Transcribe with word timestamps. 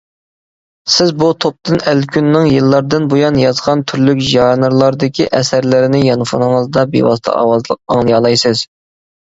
سىز 0.93 1.11
بۇ 1.23 1.27
توپتىن 1.43 1.83
ئەلكۈننىڭ 1.91 2.47
يىللاردىن 2.53 3.05
بۇيان 3.13 3.39
يازغان 3.43 3.85
تۈرلۈك 3.93 4.25
ژانىرلاردىكى 4.31 5.31
ئەسەرلىرىنى 5.41 6.05
يانفونىڭىزدا 6.09 6.89
بىۋاسىتە 6.97 7.39
ئاۋازلىق 7.45 7.83
ئاڭلىيالايسىز. 7.85 8.69